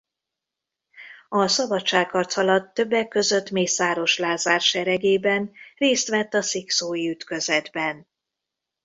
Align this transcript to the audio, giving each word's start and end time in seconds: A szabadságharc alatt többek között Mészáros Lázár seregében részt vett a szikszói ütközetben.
A 1.29 1.47
szabadságharc 1.47 2.37
alatt 2.37 2.73
többek 2.73 3.07
között 3.07 3.49
Mészáros 3.49 4.17
Lázár 4.17 4.61
seregében 4.61 5.51
részt 5.77 6.07
vett 6.07 6.33
a 6.33 6.41
szikszói 6.41 7.09
ütközetben. 7.09 8.07